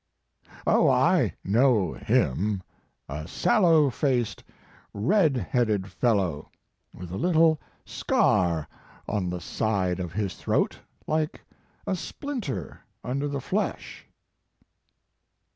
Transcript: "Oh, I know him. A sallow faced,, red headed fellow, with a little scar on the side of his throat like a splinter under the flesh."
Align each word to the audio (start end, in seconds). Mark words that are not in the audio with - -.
"Oh, 0.65 0.89
I 0.89 1.35
know 1.43 1.93
him. 1.93 2.63
A 3.07 3.27
sallow 3.27 3.91
faced,, 3.91 4.43
red 4.95 5.35
headed 5.37 5.91
fellow, 5.91 6.49
with 6.91 7.11
a 7.11 7.17
little 7.19 7.61
scar 7.85 8.67
on 9.07 9.29
the 9.29 9.39
side 9.39 9.99
of 9.99 10.11
his 10.13 10.33
throat 10.33 10.79
like 11.05 11.41
a 11.85 11.95
splinter 11.95 12.81
under 13.03 13.27
the 13.27 13.39
flesh." 13.39 14.07